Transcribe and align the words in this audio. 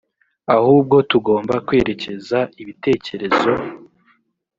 ahubwo 0.55 0.95
tugomba 1.11 1.53
kwerekeza 1.67 2.39
ibitekerezo 2.61 3.51